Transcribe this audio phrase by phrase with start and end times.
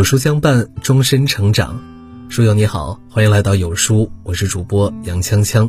[0.00, 1.78] 有书相伴，终身成长。
[2.30, 5.68] 书友你好，欢迎来到有书，我是主播杨锵锵。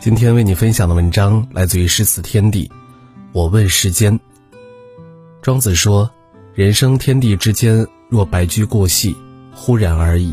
[0.00, 2.70] 今天为你分享的文章来自于诗词天地。
[3.32, 4.18] 我问世间。
[5.42, 6.10] 庄子说
[6.56, 9.14] ：“人生天地之间，若白驹过隙，
[9.54, 10.32] 忽然而已。”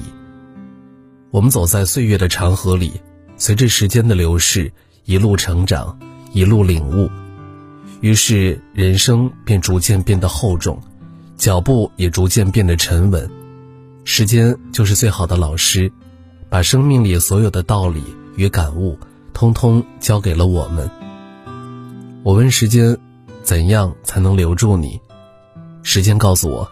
[1.29, 2.93] 我们走在岁月的长河里，
[3.35, 4.71] 随着时间的流逝，
[5.03, 5.99] 一路成长，
[6.31, 7.11] 一路领悟，
[7.99, 10.81] 于是人生便逐渐变得厚重。
[11.37, 13.29] 脚步也逐渐变得沉稳，
[14.05, 15.91] 时间就是最好的老师，
[16.49, 18.03] 把生命里所有的道理
[18.35, 18.97] 与感悟，
[19.33, 20.89] 通通交给了我们。
[22.23, 22.97] 我问时间，
[23.41, 24.99] 怎样才能留住你？
[25.81, 26.71] 时间告诉我，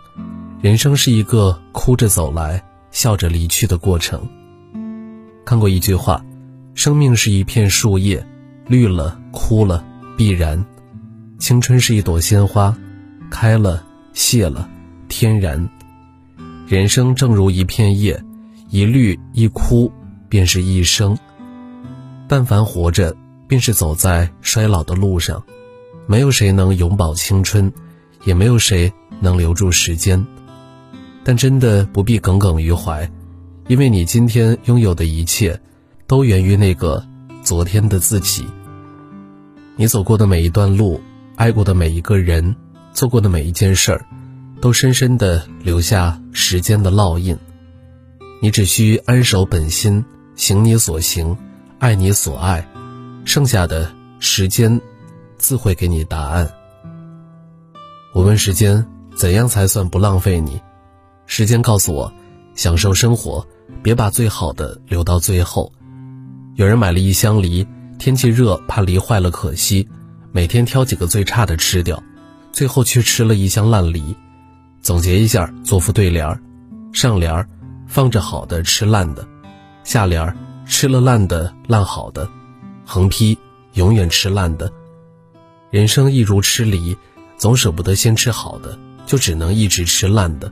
[0.62, 4.22] 人生是一个哭着走来，笑着离去的过程。
[5.44, 6.24] 看过一句话，
[6.76, 8.26] 生命是一片树叶，
[8.68, 9.84] 绿了枯了
[10.16, 10.64] 必然；
[11.40, 12.74] 青春是一朵鲜花，
[13.30, 13.84] 开了。
[14.14, 14.70] 谢了，
[15.08, 15.70] 天然。
[16.68, 18.24] 人生正如一片叶，
[18.70, 19.92] 一绿一枯，
[20.30, 21.18] 便是一生。
[22.28, 23.16] 但凡活着，
[23.48, 25.44] 便是走在衰老的路上。
[26.08, 27.72] 没有谁能永葆青春，
[28.24, 30.26] 也没有谁能留住时间。
[31.24, 33.10] 但真的不必耿耿于怀，
[33.68, 35.60] 因为你今天拥有的一切，
[36.08, 37.06] 都源于那个
[37.44, 38.46] 昨天的自己。
[39.76, 41.02] 你走过的每一段路，
[41.36, 42.56] 爱过的每一个人。
[42.94, 44.06] 做过的每一件事儿，
[44.62, 47.38] 都深深的留下时间的烙印。
[48.42, 50.04] 你只需安守本心，
[50.36, 51.38] 行你所行，
[51.80, 52.68] 爱你所爱，
[53.24, 54.82] 剩下的时间
[55.38, 56.52] 自会给你答案。
[58.14, 60.60] 我问时间，怎样才算不浪费你？
[61.26, 62.12] 时间告诉我，
[62.56, 63.48] 享受生活，
[63.82, 65.72] 别把最好的留到最后。
[66.56, 67.66] 有人买了一箱梨，
[67.98, 69.88] 天气热，怕梨坏了可惜，
[70.32, 72.04] 每天挑几个最差的吃掉。
[72.52, 74.16] 最后却吃了一箱烂梨。
[74.82, 76.42] 总结一下，做副对联儿：
[76.92, 77.48] 上联儿
[77.88, 79.28] 放着好的吃烂的，
[79.84, 80.36] 下联儿
[80.66, 82.28] 吃了烂的烂好的，
[82.86, 83.38] 横批
[83.74, 84.72] 永远吃烂的。
[85.70, 86.98] 人生亦如吃梨，
[87.38, 90.52] 总舍不得先吃好的，就只能一直吃烂的。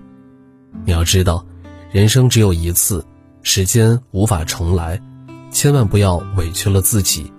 [0.85, 1.43] 你要知道，
[1.91, 3.03] 人生只有一次，
[3.41, 5.01] 时间无法重来，
[5.51, 7.31] 千万不要委屈了自己。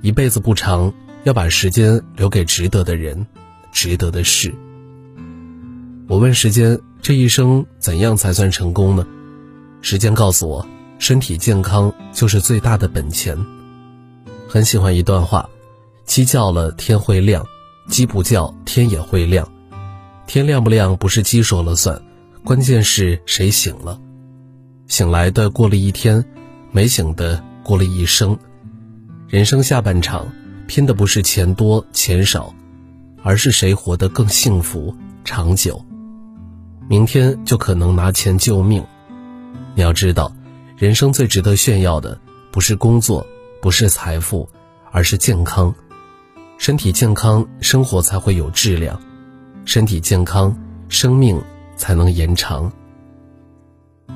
[0.00, 0.90] 一辈子不长，
[1.24, 3.26] 要把时间留给值得的人。
[3.72, 4.54] 值得的事。
[6.08, 9.06] 我问时间：这一生怎样才算成功呢？
[9.80, 10.66] 时间告诉我：
[10.98, 13.38] 身体健康就是最大的本钱。
[14.48, 15.48] 很喜欢一段话：
[16.04, 17.46] 鸡叫了天会亮，
[17.88, 19.48] 鸡不叫天也会亮。
[20.26, 22.00] 天亮不亮不是鸡说了算，
[22.44, 24.00] 关键是谁醒了。
[24.88, 26.24] 醒来的过了一天，
[26.72, 28.36] 没醒的过了一生。
[29.28, 30.26] 人生下半场，
[30.66, 32.52] 拼的不是钱多钱少。
[33.22, 34.94] 而是谁活得更幸福
[35.24, 35.84] 长久？
[36.88, 38.84] 明天就可能拿钱救命。
[39.74, 40.32] 你要知道，
[40.76, 42.18] 人生最值得炫耀的
[42.50, 43.26] 不是工作，
[43.60, 44.48] 不是财富，
[44.90, 45.74] 而是健康。
[46.58, 48.98] 身体健康，生活才会有质量；
[49.64, 50.56] 身体健康，
[50.88, 51.40] 生命
[51.76, 52.72] 才能延长。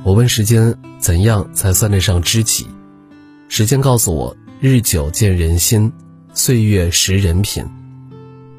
[0.02, 2.66] 我问时间，怎样才算得上知己？
[3.48, 5.92] 时间告诉我：日久见人心，
[6.34, 7.64] 岁月识人品。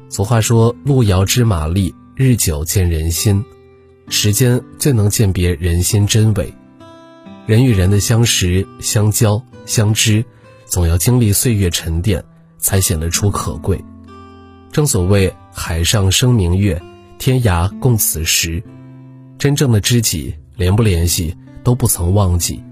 [0.08, 3.44] 俗话说：“路遥知马力，日久见人心。”
[4.08, 6.54] 时间最能鉴别人心真伪。
[7.44, 10.24] 人与人的相识、相交、相知，
[10.64, 12.24] 总要经历岁月沉淀，
[12.58, 13.84] 才显得出可贵。
[14.70, 16.80] 正所谓“海上生明月，
[17.18, 18.62] 天涯共此时”。
[19.38, 22.62] 真正的知己，联不联系都不曾忘记，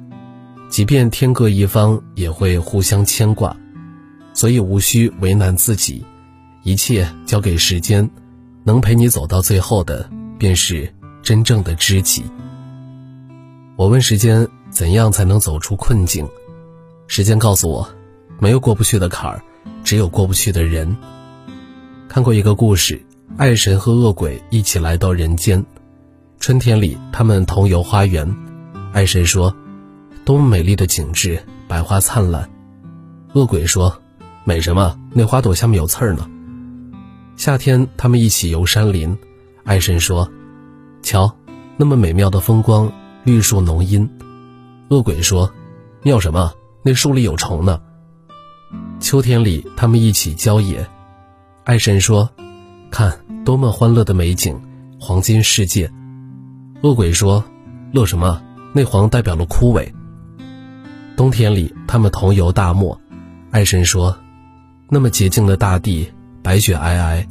[0.69, 3.57] 即便天各一方，也会互相牵挂。
[4.33, 6.05] 所以无需为难自己。
[6.65, 8.09] 一切交给时间，
[8.65, 10.09] 能陪你走到最后的，
[10.39, 10.91] 便是
[11.23, 12.25] 真正的知己。
[13.77, 16.27] 我问时间，怎样才能走出困境？
[17.07, 17.87] 时间告诉我，
[18.39, 19.43] 没有过不去的坎儿，
[19.85, 20.97] 只有过不去的人。
[22.09, 23.05] 看过一个故事，
[23.37, 25.63] 爱神和恶鬼一起来到人间。
[26.41, 28.35] 春天里，他们同游花园。
[28.95, 29.55] 爱神说
[30.25, 32.49] ：“多么美丽的景致，百花灿烂。”
[33.35, 34.01] 恶鬼说
[34.45, 34.99] ：“美什么？
[35.13, 36.27] 那花朵下面有刺儿呢。”
[37.37, 39.17] 夏天，他们一起游山林。
[39.65, 40.31] 爱神说
[41.03, 41.37] ：“瞧，
[41.77, 42.91] 那么美妙的风光，
[43.25, 44.09] 绿树浓荫。”
[44.89, 45.53] 恶鬼说
[46.03, 46.53] ：“妙什么？
[46.83, 47.81] 那树里有虫呢。”
[49.01, 50.87] 秋天里，他们一起郊野。
[51.65, 52.31] 爱神说
[52.91, 54.61] ：“看，多么欢乐的美景，
[55.01, 55.91] 黄金世界。”
[56.83, 57.45] 恶鬼说
[57.93, 58.41] ：“乐什么？
[58.73, 59.93] 那黄代表了枯萎。”
[61.17, 62.99] 冬天里，他们同游大漠。
[63.51, 64.17] 爱神说
[64.89, 66.09] ：“那么洁净的大地。”
[66.45, 67.27] 白雪皑皑，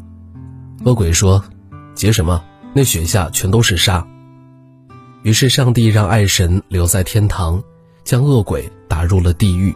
[0.86, 1.46] 恶鬼说
[1.94, 2.44] ：“结什么？
[2.74, 4.04] 那雪下全都是沙。”
[5.22, 7.62] 于是上帝让爱神留在天堂，
[8.04, 9.76] 将恶鬼打入了地狱。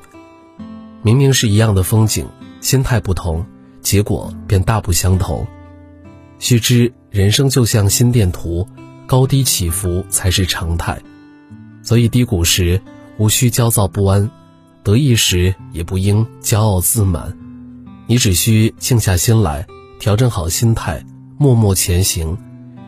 [1.04, 2.28] 明明是一样的风景，
[2.62, 3.46] 心态不同，
[3.80, 5.46] 结果便大不相同。
[6.40, 8.68] 须知人生就像心电图，
[9.06, 11.00] 高低起伏才是常态。
[11.84, 12.82] 所以低谷时
[13.20, 14.32] 无需焦躁不安，
[14.82, 17.38] 得意时也不应骄傲自满。
[18.10, 19.68] 你只需静下心来，
[20.00, 21.04] 调整好心态，
[21.38, 22.38] 默默前行。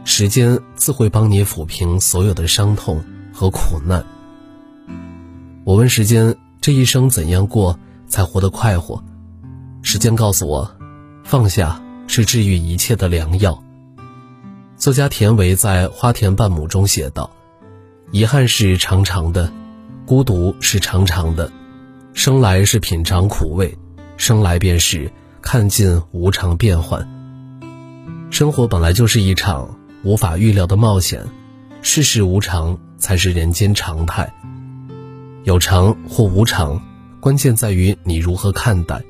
[0.06, 4.06] 时间自会帮你抚平所有的伤痛和苦难。
[5.66, 7.77] 我问时间，这一生怎样过
[8.07, 9.04] 才活得快活？
[9.81, 10.74] 时间告诉我，
[11.25, 13.62] 放下是治愈一切的良药。
[14.77, 17.30] 作家田维在《花田半亩》中写道
[18.12, 19.51] ：“遗憾是长长的，
[20.06, 21.51] 孤独是长长的，
[22.13, 23.77] 生来是品尝苦味，
[24.19, 25.12] 生来便是
[25.42, 27.10] 看尽无常变幻。
[28.30, 29.68] 生活本来就是一场。”
[30.01, 31.21] 无法预料的冒险，
[31.81, 34.33] 世事无常才是人间常态。
[35.44, 36.81] 有常或无常，
[37.19, 39.04] 关键在于你如何看待。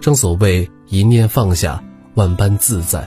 [0.00, 1.84] 正所谓一念放下，
[2.14, 3.06] 万般自在。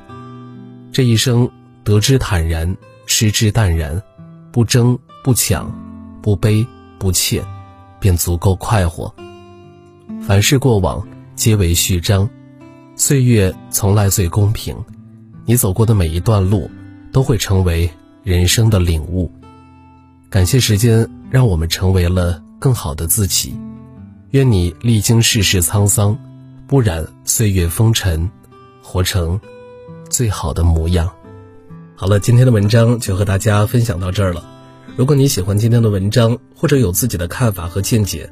[0.91, 1.50] 这一生
[1.83, 2.77] 得之坦然，
[3.07, 4.00] 失之淡然，
[4.51, 5.75] 不争不抢，
[6.21, 6.63] 不悲
[7.00, 7.44] 不怯，
[8.00, 9.12] 便足够快活。
[10.21, 11.03] 凡事过往
[11.42, 12.30] 皆为序章，
[12.96, 14.78] 岁月从来最公平。
[15.44, 16.70] 你走过的每一段路。
[17.12, 17.90] 都会成为
[18.24, 19.30] 人生的领悟。
[20.30, 23.56] 感谢时间，让我们成为了更好的自己。
[24.30, 26.16] 愿你历经世事沧桑，
[26.68, 28.30] 不染岁月风尘，
[28.84, 29.42] 活成
[30.12, 31.12] 最好的模样。
[31.96, 34.46] 好了，今天的文章就和大家分享到这儿了。
[34.96, 38.32] 如果你喜欢今天的文章，或者有自己的看法和见解，